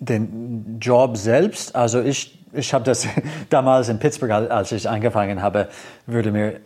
[0.01, 3.07] den Job selbst, also ich, ich habe das
[3.51, 5.69] damals in Pittsburgh, als ich angefangen habe,
[6.07, 6.61] wurde mir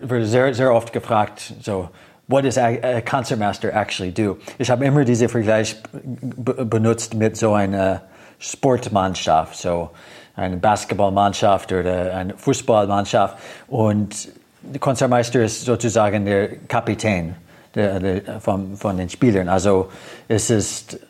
[0.00, 1.88] wurde sehr, sehr oft gefragt, so,
[2.28, 4.36] what does a, concertmaster actually do?
[4.58, 5.76] Ich habe immer diese Vergleich
[6.12, 8.02] benutzt mit so einer
[8.38, 9.90] Sportmannschaft, so
[10.36, 13.36] eine Basketballmannschaft oder eine Fußballmannschaft.
[13.66, 14.28] Und
[14.62, 17.34] der Konzertmeister ist sozusagen der Kapitän
[17.74, 19.48] der, der, von, von den Spielern.
[19.48, 19.90] Also
[20.28, 21.00] es ist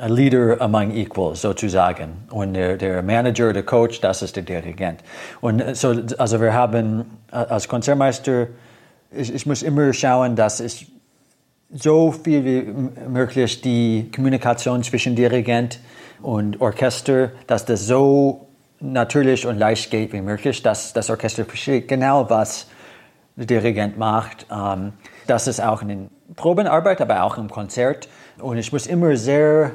[0.00, 2.24] a leader among equals sozusagen.
[2.30, 5.00] Und der, der Manager, der Coach, das ist der Dirigent.
[5.40, 8.48] Und so, also wir haben als Konzertmeister,
[9.10, 10.90] ich, ich muss immer schauen, dass ich
[11.72, 15.80] so viel wie möglich die Kommunikation zwischen Dirigent
[16.22, 18.48] und Orchester, dass das so
[18.80, 22.68] natürlich und leicht geht wie möglich, dass das Orchester versteht genau, was
[23.36, 24.46] der Dirigent macht.
[24.50, 24.92] Ähm,
[25.26, 28.08] das ist auch in den Probenarbeit, aber auch im Konzert.
[28.38, 29.72] Und ich muss immer sehr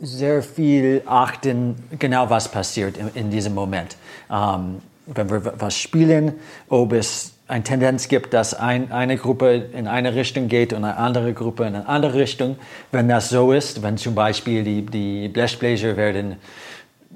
[0.00, 3.96] sehr viel achten, genau was passiert in, in diesem Moment.
[4.30, 6.34] Ähm, wenn wir was spielen,
[6.68, 10.98] ob es eine Tendenz gibt, dass ein, eine Gruppe in eine Richtung geht und eine
[10.98, 12.58] andere Gruppe in eine andere Richtung.
[12.92, 16.36] Wenn das so ist, wenn zum Beispiel die, die Blechbläser werden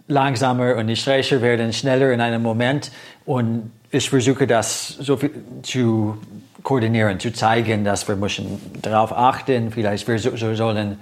[0.09, 2.91] langsamer und die Streicher werden schneller in einem Moment
[3.27, 6.17] und ich versuche das so viel zu
[6.63, 10.99] koordinieren, zu zeigen, dass wir müssen darauf achten, vielleicht wir so, so sollen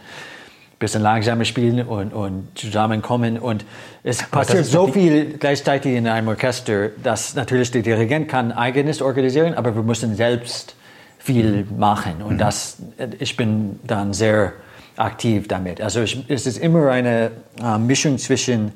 [0.81, 3.39] bisschen langsamer spielen und, und zusammenkommen.
[3.39, 3.65] Und
[4.03, 9.55] es passiert so viel gleichzeitig in einem Orchester, dass natürlich der Dirigent kann eigenes organisieren,
[9.55, 10.75] aber wir müssen selbst
[11.19, 12.23] viel machen.
[12.23, 12.39] Und mhm.
[12.39, 12.79] das,
[13.19, 14.55] ich bin dann sehr
[14.97, 15.81] aktiv damit.
[15.81, 17.31] Also ich, es ist immer eine
[17.63, 18.73] äh, Mischung zwischen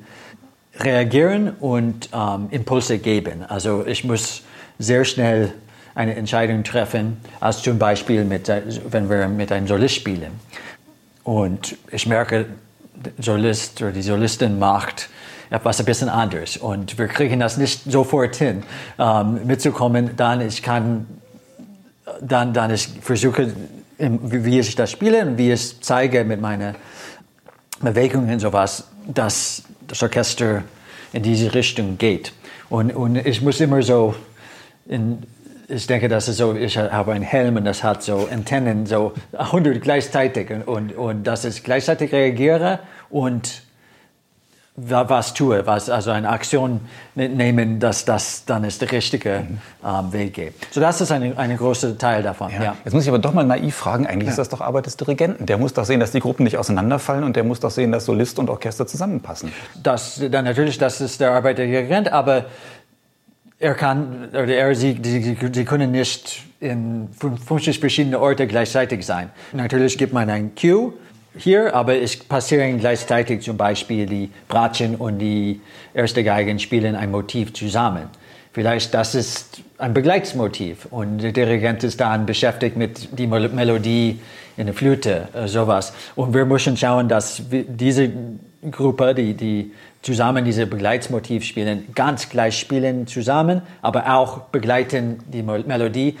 [0.79, 3.43] reagieren und ähm, Impulse geben.
[3.47, 4.43] Also ich muss
[4.77, 5.53] sehr schnell
[5.95, 8.51] eine Entscheidung treffen, als zum Beispiel mit,
[8.89, 10.33] wenn wir mit einem Solist spielen.
[11.25, 12.45] Und ich merke,
[12.93, 15.09] der Solist oder die Solistin macht
[15.49, 16.55] etwas ein bisschen anders.
[16.55, 18.63] Und wir kriegen das nicht sofort hin,
[18.99, 20.11] ähm, mitzukommen.
[20.15, 21.07] Dann ich kann,
[22.21, 23.53] dann, dann ich versuche,
[23.97, 26.75] wie ich das spiele und wie ich zeige mit meinen
[27.81, 30.63] Bewegungen und sowas, dass das Orchester
[31.11, 32.33] in diese Richtung geht.
[32.69, 34.13] Und, und ich muss immer so
[34.87, 35.23] in
[35.67, 39.13] ich denke, das ist so, ich habe einen Helm und das hat so Antennen, so
[39.37, 43.63] 100 gleichzeitig und, und, und dass ich gleichzeitig reagiere und
[44.77, 46.81] was tue, was, also eine Aktion
[47.15, 49.59] ne-, nehmen, dass das dann ist der richtige mhm.
[49.85, 50.53] ähm, Weg geht.
[50.71, 52.51] So das ist ein ein großer Teil davon.
[52.51, 52.61] Ja.
[52.61, 52.75] ja.
[52.83, 54.31] Jetzt muss ich aber doch mal naiv fragen, eigentlich ja.
[54.31, 55.45] ist das doch Arbeit des Dirigenten.
[55.45, 58.03] Der muss doch sehen, dass die Gruppen nicht auseinanderfallen und der muss doch sehen, dass
[58.03, 59.53] Solist und Orchester zusammenpassen.
[59.81, 62.45] Das, dann natürlich, das ist der Arbeit der Dirigent, aber
[63.65, 69.31] er kann, oder er, sie, sie, sie können nicht in 50 verschiedene Orte gleichzeitig sein.
[69.53, 70.93] Natürlich gibt man ein Cue,
[71.37, 75.59] hier, aber es passieren gleichzeitig zum Beispiel die Bratschen und die
[75.93, 78.03] erste Geigen spielen ein Motiv zusammen.
[78.53, 84.19] Vielleicht das ist ein Begleitsmotiv und der Dirigent ist dann beschäftigt mit der Melodie
[84.55, 85.91] in der Flöte, äh, sowas.
[86.15, 88.09] Und wir müssen schauen, dass diese
[88.71, 89.71] Gruppe, die, die
[90.05, 96.15] zusammen diese Begleitsmotiv spielen, ganz gleich spielen zusammen, aber auch begleiten die Melodie.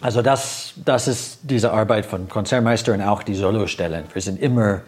[0.00, 4.04] Also das, das ist diese Arbeit von Konzertmeister und auch die Solostellen.
[4.12, 4.82] Wir sind immer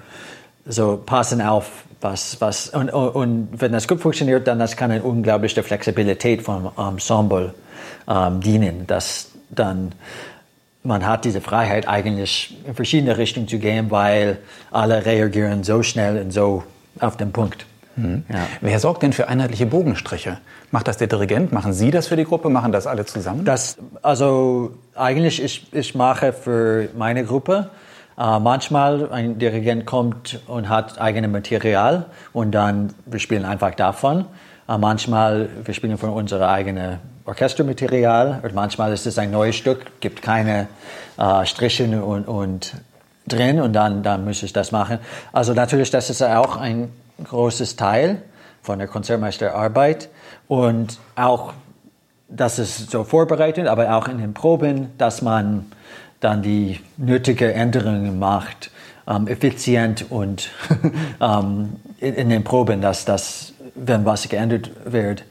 [0.64, 5.02] so, passen auf, was, was, und, und wenn das gut funktioniert, dann das kann eine
[5.02, 7.52] unglaubliche Flexibilität vom Ensemble
[8.08, 9.90] ähm, dienen, dass dann
[10.84, 14.38] man hat diese Freiheit eigentlich in verschiedene Richtungen zu gehen, weil
[14.70, 16.62] alle reagieren so schnell und so
[17.00, 17.66] auf den Punkt.
[17.98, 18.24] Mhm.
[18.32, 18.46] Ja.
[18.60, 20.38] Wer sorgt denn für einheitliche Bogenstriche?
[20.70, 21.52] Macht das der Dirigent?
[21.52, 22.48] Machen Sie das für die Gruppe?
[22.48, 23.44] Machen das alle zusammen?
[23.44, 27.70] Das, also eigentlich, ich, ich mache für meine Gruppe.
[28.18, 34.26] Äh, manchmal ein Dirigent kommt und hat eigenes Material und dann wir spielen einfach davon.
[34.68, 40.00] Äh, manchmal wir spielen von unserem eigenen Orchestermaterial und manchmal ist es ein neues Stück,
[40.00, 40.66] gibt keine
[41.16, 42.74] äh, Striche und, und
[43.28, 44.98] drin und dann, dann muss ich das machen.
[45.32, 46.88] Also natürlich, das ist auch ein
[47.22, 48.22] großes Teil
[48.62, 50.08] von der Konzertmeisterarbeit
[50.46, 51.52] und auch,
[52.28, 55.66] das ist so vorbereitet, aber auch in den Proben, dass man
[56.20, 58.70] dann die nötigen Änderungen macht,
[59.08, 60.50] ähm, effizient und
[61.20, 65.24] ähm, in, in, den Proben, dass das, wenn was geändert wird,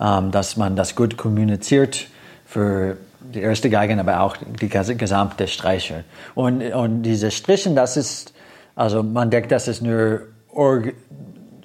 [0.00, 2.06] ähm, dass man das gut kommuniziert
[2.46, 6.04] für die erste Geigen, aber auch die gesamte Streicher.
[6.34, 8.32] Und, und diese Strichen, das ist,
[8.76, 10.20] also man denkt, das ist nur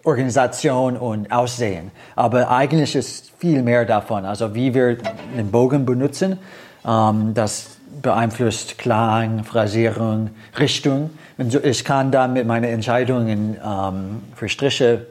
[0.10, 1.92] Organisation und Aussehen.
[2.16, 4.26] Aber eigentlich ist viel mehr davon.
[4.26, 4.98] Also wie wir
[5.38, 6.40] den Bogen benutzen,
[6.86, 11.12] ähm, das beeinflusst Klang, Phrasierung, Richtung.
[11.38, 15.06] Und so, ich kann dann mit meinen Entscheidungen ähm, für Striche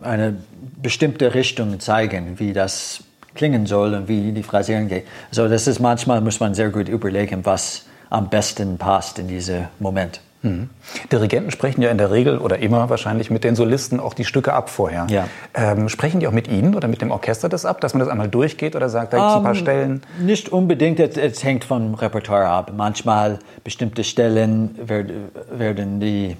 [0.00, 0.36] eine
[0.80, 5.06] bestimmte Richtung zeigen, wie das klingen soll und wie die Phrasierung geht.
[5.28, 9.66] Also das ist manchmal muss man sehr gut überlegen, was am besten passt in diesem
[9.78, 10.20] Moment.
[10.42, 10.70] Mhm.
[11.12, 14.54] Dirigenten sprechen ja in der Regel oder immer wahrscheinlich mit den Solisten auch die Stücke
[14.54, 15.06] ab vorher.
[15.10, 15.28] Ja.
[15.54, 18.08] Ähm, sprechen die auch mit Ihnen oder mit dem Orchester das ab, dass man das
[18.08, 20.02] einmal durchgeht oder sagt, da gibt es ein paar ähm, Stellen?
[20.18, 22.72] Nicht unbedingt, es, hängt vom Repertoire ab.
[22.74, 26.36] Manchmal bestimmte Stellen werden, werden die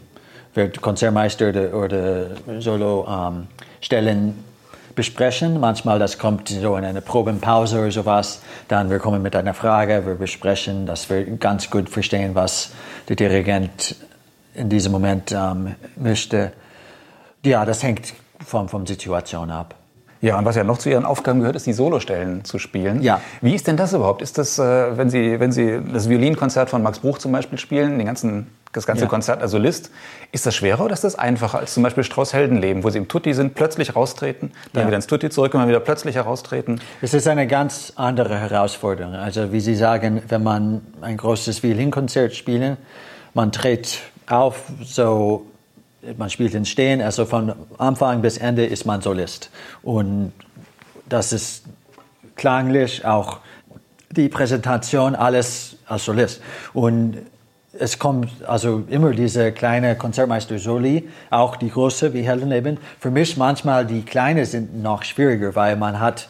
[0.55, 2.27] wird Konzertmeister oder, oder
[2.61, 4.35] Solo-Stellen ähm,
[5.01, 5.59] besprechen.
[5.61, 8.43] Manchmal das kommt so in eine Probenpause oder sowas.
[8.69, 12.73] Dann wir kommen mit einer Frage, wir besprechen, dass wir ganz gut verstehen, was
[13.09, 13.97] der Dirigent
[14.53, 16.53] in diesem Moment ähm, möchte.
[17.43, 18.13] Ja, das hängt
[18.45, 19.75] von, von Situation ab.
[20.21, 23.01] Ja, und was ja noch zu Ihren Aufgaben gehört, ist die Solostellen zu spielen.
[23.01, 23.23] Ja.
[23.41, 24.21] Wie ist denn das überhaupt?
[24.21, 27.97] Ist das, äh, wenn Sie, wenn Sie das Violinkonzert von Max Bruch zum Beispiel spielen,
[27.97, 29.09] den ganzen das ganze ja.
[29.09, 29.90] Konzert als Solist.
[30.33, 33.09] Ist das schwerer oder ist das einfacher als zum Beispiel Strauß Heldenleben, wo Sie im
[33.09, 34.87] Tutti sind, plötzlich raustreten, dann ja.
[34.87, 36.80] wieder ins Tutti zurück und dann wieder plötzlich heraustreten?
[37.02, 39.14] Es ist eine ganz andere Herausforderung.
[39.14, 42.76] Also wie Sie sagen, wenn man ein großes Violinkonzert spielt,
[43.35, 45.46] man tritt auf, so
[46.16, 49.50] man spielt in Stehen, also von Anfang bis Ende ist man Solist.
[49.83, 50.33] Und
[51.09, 51.64] das ist
[52.37, 53.38] klanglich auch
[54.11, 56.40] die Präsentation, alles als Solist.
[56.72, 57.18] Und
[57.78, 62.78] es kommt also immer diese kleine Konzertmeister Soli, auch die große wie Heldenleben.
[62.98, 66.28] Für mich manchmal die kleine sind noch schwieriger, weil man hat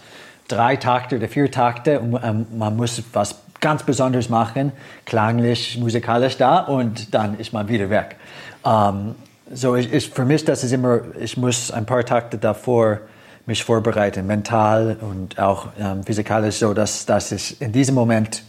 [0.49, 4.73] drei Takte oder vier Takte und ähm, man muss was ganz Besonderes machen,
[5.05, 8.17] klanglich, musikalisch da und dann ist man wieder weg.
[8.63, 9.15] Um,
[9.53, 13.01] so ich, ich, für mich das ist immer, ich muss ein paar Takte davor
[13.47, 18.45] mich vorbereiten, mental und auch ähm, physikalisch, so dass, dass ich in diesem Moment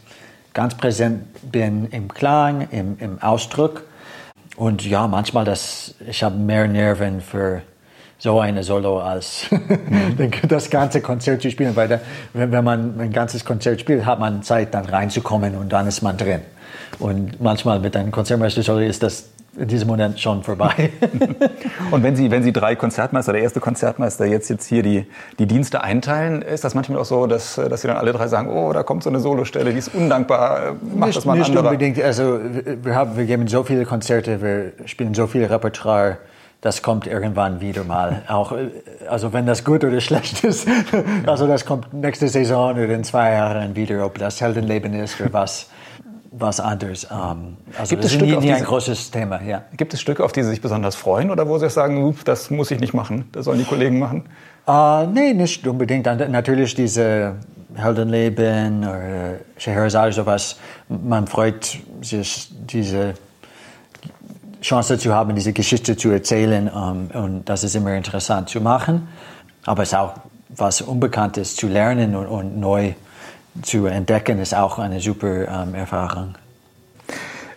[0.54, 3.84] ganz präsent bin im Klang, im, im Ausdruck.
[4.56, 7.62] Und ja, manchmal, das, ich habe mehr Nerven für
[8.18, 9.48] so eine Solo als
[10.48, 12.00] das ganze Konzert zu spielen, weil da,
[12.34, 16.02] wenn, wenn man ein ganzes Konzert spielt, hat man Zeit, dann reinzukommen und dann ist
[16.02, 16.42] man drin.
[17.00, 20.92] Und manchmal mit einem Konzertmeister Solo ist das diesem Moment schon vorbei.
[21.92, 25.06] und wenn Sie, wenn Sie drei Konzertmeister, der erste Konzertmeister, jetzt, jetzt hier die,
[25.40, 28.50] die Dienste einteilen, ist das manchmal auch so, dass, dass Sie dann alle drei sagen,
[28.50, 31.50] oh, da kommt so eine Solostelle, die ist undankbar, mach nicht, das mal ein Nicht
[31.50, 31.72] anderer.
[31.72, 32.40] unbedingt, also
[32.82, 36.18] wir, haben, wir geben so viele Konzerte, wir spielen so viel Repertoire,
[36.62, 38.22] das kommt irgendwann wieder mal.
[38.30, 38.54] Auch,
[39.10, 40.66] also wenn das gut oder schlecht ist,
[41.26, 45.34] also das kommt nächste Saison oder in zwei Jahren wieder, ob das Heldenleben ist oder
[45.34, 45.68] was
[46.32, 47.08] was anderes.
[47.12, 49.41] Ähm, also Gibt das es ist nie, nie ein großes Thema.
[49.44, 49.63] Ja.
[49.76, 52.72] Gibt es Stücke, auf die Sie sich besonders freuen oder wo Sie sagen, das muss
[52.72, 54.24] ich nicht machen, das sollen die Kollegen machen?
[54.67, 56.06] Uh, nee, nicht unbedingt.
[56.06, 57.36] Natürlich diese
[57.76, 60.58] Heldenleben oder Scheherazade, sowas.
[60.88, 63.15] Man freut sich, diese
[64.62, 66.70] Chance zu haben, diese Geschichte zu erzählen.
[66.74, 69.10] Ähm, und das ist immer interessant zu machen.
[69.65, 70.13] Aber es ist auch
[70.50, 72.96] was Unbekanntes zu lernen und, und neu zu
[73.86, 76.36] entdecken, ist auch eine super ähm, Erfahrung.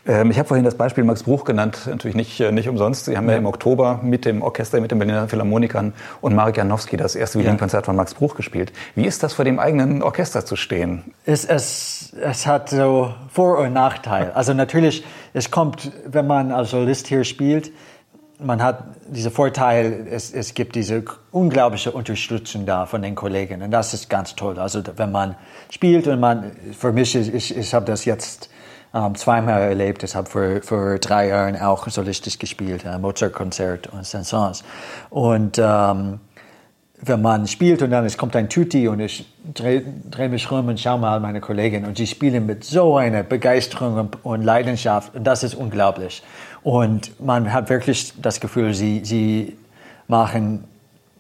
[0.07, 3.07] Ähm, ich habe vorhin das Beispiel Max Bruch genannt, natürlich nicht, äh, nicht umsonst.
[3.07, 3.33] Sie haben ja.
[3.33, 7.39] ja im Oktober mit dem Orchester, mit den Berliner Philharmonikern und Marek Janowski das erste
[7.39, 7.87] Violinkonzert ja.
[7.87, 8.73] von Max Bruch gespielt.
[8.95, 11.15] Wie ist das vor dem eigenen Orchester zu stehen?
[11.25, 14.33] Es, es, es hat so Vor- und Nachteil.
[14.33, 17.73] Also natürlich, es kommt, wenn man als Solist hier spielt,
[18.39, 23.71] man hat diesen Vorteil, es, es gibt diese unglaubliche Unterstützung da von den Kollegen und
[23.71, 24.59] das ist ganz toll.
[24.59, 25.37] Also wenn man
[25.71, 28.51] spielt und man, für mich, ich, ich habe das jetzt
[28.95, 30.03] ähm, zweimal erlebt.
[30.03, 34.63] Ich habe vor, vor drei Jahren auch solistisch gespielt, ein Mozart-Konzert und Saint-Saëns.
[35.11, 36.21] Und ähm,
[37.07, 40.69] wenn man spielt und dann es kommt ein Tutti und ich drehe dreh mich rum
[40.69, 45.15] und schaue mal meine Kollegen und sie spielen mit so einer Begeisterung und, und Leidenschaft
[45.15, 46.23] und das ist unglaublich.
[46.65, 49.57] Und man hat wirklich das Gefühl, sie, sie
[50.09, 50.65] machen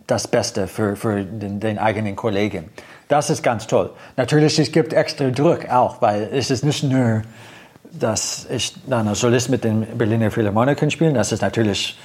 [0.07, 2.71] das Beste für, für den, den eigenen Kollegen.
[3.09, 3.91] Das ist ganz toll.
[4.17, 7.23] Natürlich, es gibt extra Druck auch, weil es ist nicht nur,
[7.93, 11.13] dass ich dann als Solist mit den Berliner Philharmonikern spiele.
[11.13, 11.99] Das ist natürlich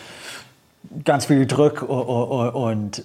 [1.05, 3.03] ganz viel Druck und,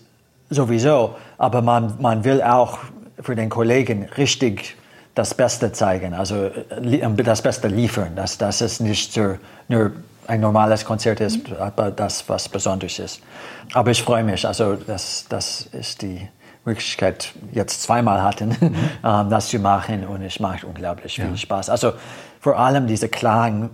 [0.50, 1.14] sowieso.
[1.38, 2.78] Aber man, man will auch
[3.20, 4.76] für den Kollegen richtig
[5.14, 6.50] das Beste zeigen, also
[7.16, 8.16] das Beste liefern.
[8.16, 9.16] Dass, dass es nicht
[9.68, 9.92] nur
[10.26, 13.22] ein normales Konzert ist, aber das, was Besonderes ist.
[13.72, 16.28] Aber ich freue mich, also das, das ist die
[16.64, 18.74] Möglichkeit, jetzt zweimal hatten, mhm.
[19.04, 21.36] Ähm, das zu machen und es macht unglaublich viel ja.
[21.36, 21.70] Spaß.
[21.70, 21.92] Also
[22.40, 23.70] vor allem diese Klang,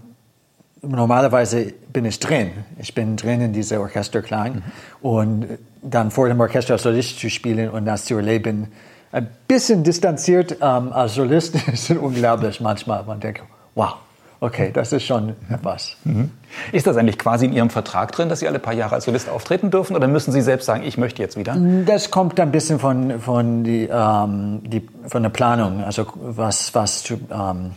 [0.83, 4.63] normalerweise bin ich drin, ich bin drin in dieser Orchesterklang mhm.
[5.03, 8.73] und dann vor dem Orchester als Solist zu spielen und das zu erleben,
[9.13, 13.05] ein bisschen distanziert ähm, als Solist ist unglaublich manchmal.
[13.05, 13.43] Man denkt,
[13.75, 13.95] wow,
[14.43, 15.97] Okay, das ist schon etwas.
[16.05, 16.31] Mhm.
[16.73, 19.29] Ist das eigentlich quasi in Ihrem Vertrag drin, dass Sie alle paar Jahre als Solist
[19.29, 21.57] auftreten dürfen oder müssen Sie selbst sagen, ich möchte jetzt wieder?
[21.85, 27.03] Das kommt ein bisschen von, von, die, ähm, die, von der Planung, also was, was
[27.03, 27.73] zu ähm,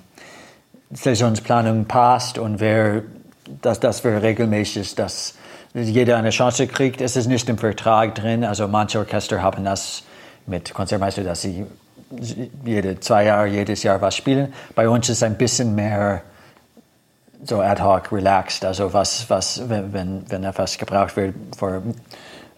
[0.93, 3.03] Saisonsplanung passt und wer,
[3.61, 5.35] dass das wir regelmäßig, dass
[5.73, 7.01] jeder eine Chance kriegt.
[7.01, 10.03] Es ist nicht im Vertrag drin, also manche Orchester haben das
[10.45, 11.65] mit Konzertmeister, dass sie
[12.63, 14.53] jede zwei Jahre, jedes Jahr was spielen.
[14.75, 16.21] Bei uns ist es ein bisschen mehr
[17.45, 18.65] so ad hoc, relaxed.
[18.65, 21.81] Also was, was wenn, wenn etwas gebraucht wird für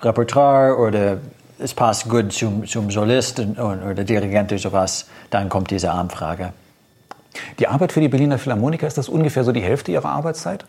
[0.01, 1.17] Repertoire oder
[1.59, 6.53] es passt gut zum, zum Solisten oder Dirigent oder sowas, dann kommt diese Anfrage.
[7.59, 10.65] Die Arbeit für die Berliner Philharmoniker, ist das ungefähr so die Hälfte Ihrer Arbeitszeit?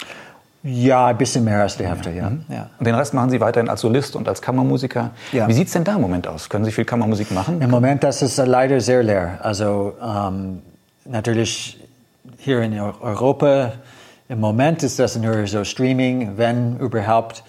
[0.63, 2.31] Ja, ein bisschen mehr als die Hälfte, ja.
[2.31, 2.45] Mhm.
[2.49, 2.71] ja.
[2.79, 5.11] Und den Rest machen Sie weiterhin als Solist und als Kammermusiker.
[5.33, 5.47] Ja.
[5.47, 6.49] Wie sieht es denn da im Moment aus?
[6.49, 7.61] Können Sie viel Kammermusik machen?
[7.61, 9.39] Im Moment, das ist leider sehr leer.
[9.43, 10.63] Also ähm,
[11.05, 11.79] natürlich
[12.39, 13.75] hier in Europa
[14.29, 17.43] im Moment ist das nur so Streaming, wenn überhaupt.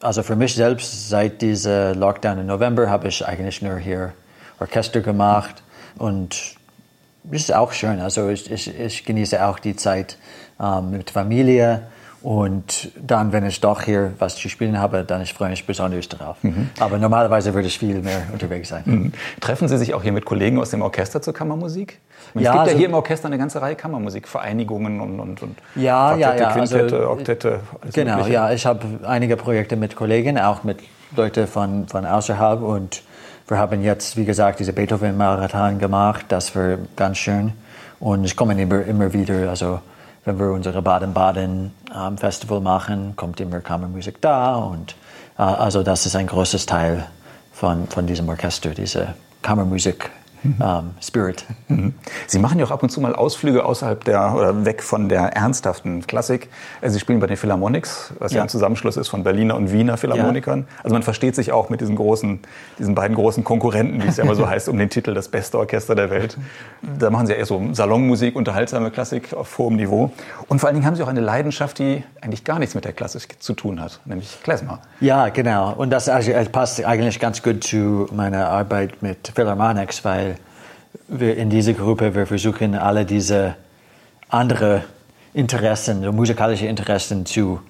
[0.00, 4.12] Also für mich selbst, seit diesem Lockdown im November, habe ich eigentlich nur hier
[4.60, 5.62] Orchester gemacht
[5.98, 6.56] und
[7.30, 8.00] es ist auch schön.
[8.00, 10.18] Also ich, ich, ich genieße auch die Zeit
[10.60, 11.82] ähm, mit Familie
[12.22, 16.08] und dann, wenn ich doch hier was zu spielen habe, dann ich freue mich besonders
[16.08, 16.42] darauf.
[16.42, 16.70] Mhm.
[16.78, 18.82] Aber normalerweise würde ich viel mehr unterwegs sein.
[18.84, 19.12] Mhm.
[19.40, 22.00] Treffen Sie sich auch hier mit Kollegen aus dem Orchester zur Kammermusik?
[22.36, 25.56] Es ja, gibt also, ja hier im Orchester eine ganze Reihe Kammermusikvereinigungen und, und, und
[25.74, 26.52] ja, Quartette, ja, ja.
[26.52, 27.60] Quintette, also, Oktette.
[27.92, 28.34] Genau, mögliche.
[28.34, 28.52] ja.
[28.52, 30.80] Ich habe einige Projekte mit Kollegen, auch mit
[31.16, 32.62] Leuten von, von außerhalb.
[32.62, 33.02] Und
[33.48, 36.26] wir haben jetzt, wie gesagt, diese Beethoven-Marathon gemacht.
[36.28, 37.52] Das war ganz schön.
[38.00, 39.80] Und ich komme immer, immer wieder, also
[40.24, 44.56] wenn wir unsere Baden-Baden-Festival ähm, machen, kommt immer Kammermusik da.
[44.56, 44.96] Und
[45.38, 47.06] äh, also das ist ein großes Teil
[47.52, 50.10] von, von diesem Orchester, diese Kammermusik
[50.60, 51.44] ähm, Spirit.
[51.68, 51.94] Mhm.
[52.26, 55.36] Sie machen ja auch ab und zu mal Ausflüge außerhalb der oder weg von der
[55.36, 56.48] ernsthaften Klassik.
[56.80, 59.72] Also Sie spielen bei den Philharmonics, was ja, ja ein Zusammenschluss ist von Berliner und
[59.72, 60.60] Wiener Philharmonikern.
[60.60, 60.66] Ja.
[60.84, 62.40] Also man versteht sich auch mit diesen großen,
[62.78, 65.58] diesen beiden großen Konkurrenten, wie es ja immer so heißt, um den Titel das beste
[65.58, 66.36] Orchester der Welt.
[66.98, 70.12] Da machen Sie ja eher so Salonmusik, unterhaltsame Klassik auf hohem Niveau.
[70.48, 72.92] Und vor allen Dingen haben Sie auch eine Leidenschaft, die eigentlich gar nichts mit der
[72.92, 74.80] Klassik zu tun hat, nämlich Klezmer.
[75.00, 75.72] Ja, genau.
[75.74, 80.35] Und das also, passt eigentlich ganz gut zu meiner Arbeit mit Philharmonics, weil
[81.08, 83.54] wir in dieser Gruppe, wir versuchen alle diese
[84.28, 84.84] andere
[85.34, 87.60] Interessen, so musikalische Interessen zu,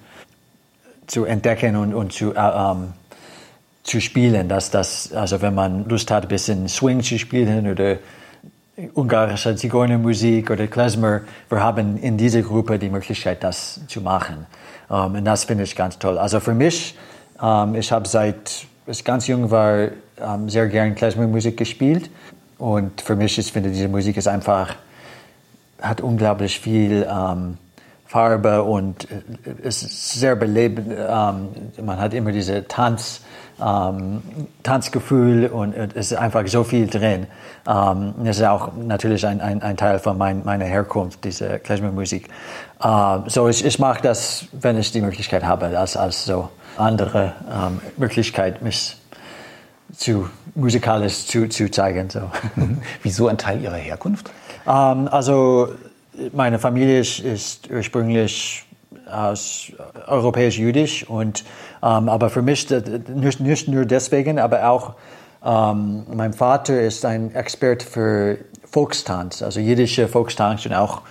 [1.05, 2.93] zu entdecken und, und zu, äh, ähm,
[3.83, 4.49] zu spielen.
[4.49, 7.97] Dass das, also wenn man Lust hat, ein bisschen Swing zu spielen oder
[8.93, 14.45] ungarische Zigeunermusik oder Klezmer, wir haben in dieser Gruppe die Möglichkeit, das zu machen.
[14.89, 16.17] Ähm, und das finde ich ganz toll.
[16.17, 16.95] Also für mich,
[17.41, 22.09] ähm, ich habe seit ich ganz jung war, ähm, sehr gern Klezmermusik gespielt.
[22.57, 24.75] Und für mich, ich finde, diese Musik ist einfach,
[25.81, 27.07] hat unglaublich viel
[28.07, 30.87] Farbe und äh, ist sehr belebend.
[30.97, 33.21] man hat immer diese Tanz,
[33.63, 34.21] ähm,
[34.63, 37.27] Tanzgefühl und es ist einfach so viel drin.
[37.67, 42.29] Ähm, das ist auch natürlich ein, ein, ein Teil von mein, meiner Herkunft, diese Klezmermusik.
[42.83, 47.33] Ähm, so ich, ich mache das, wenn ich die Möglichkeit habe, als, als so andere
[47.51, 48.97] ähm, Möglichkeit, mich
[49.95, 52.09] zu musikalisch zu, zu zeigen.
[52.09, 52.31] So.
[52.55, 52.79] Mhm.
[53.03, 54.29] Wieso ein Teil Ihrer Herkunft?
[54.67, 55.69] Ähm, also
[56.33, 58.65] meine Familie ist, ist ursprünglich
[59.09, 59.71] aus
[60.07, 61.43] europäisch-jüdisch und
[61.81, 64.93] ähm, aber für mich nicht, nicht, nur deswegen, aber auch
[65.45, 68.37] ähm, mein Vater ist ein Expert für
[68.69, 71.03] Volkstanz, also jüdische Volkstanz und auch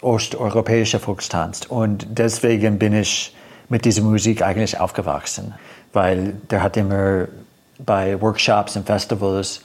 [0.00, 3.34] osteuropäischer Volkstanz und deswegen bin ich
[3.68, 5.54] mit dieser Musik eigentlich aufgewachsen,
[5.92, 7.26] weil der hat immer
[7.78, 9.62] bei Workshops und Festivals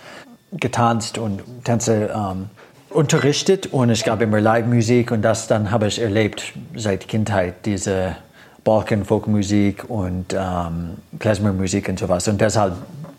[0.51, 2.49] getanzt und Tänze ähm,
[2.89, 8.16] unterrichtet und es gab immer Live-Musik und das dann habe ich erlebt seit Kindheit, diese
[8.64, 12.28] Balkan-Folkmusik und ähm, Klezmer-Musik und sowas.
[12.28, 12.76] Und deshalb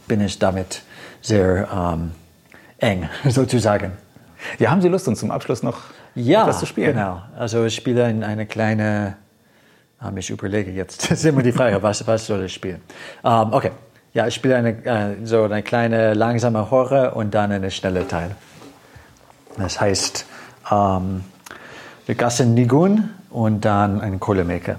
[0.06, 0.82] bin ich damit
[1.22, 2.12] sehr ähm,
[2.78, 3.92] eng, sozusagen.
[4.58, 5.80] Ja, haben Sie Lust, uns zum Abschluss noch
[6.14, 6.94] ja, etwas zu spielen?
[6.94, 7.22] genau.
[7.36, 9.16] Also ich spiele in eine kleine,
[10.02, 12.80] ähm, ich überlege jetzt, das ist immer die Frage, was, was soll ich spielen?
[13.24, 13.70] Ähm, okay,
[14.12, 18.34] ja, ich spiele eine, äh, so eine kleine langsame Horror und dann eine schnelle Teil.
[19.56, 20.26] Das heißt,
[20.70, 21.24] ähm,
[22.06, 24.76] wir gassen Nigun und dann ein Kohlemaker.